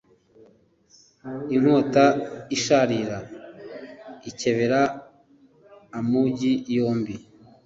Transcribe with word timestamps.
Inkota 1.55 2.05
isharira 2.55 3.17
ikebera 4.29 4.81
amugi 5.97 6.53
yombi 6.75 7.15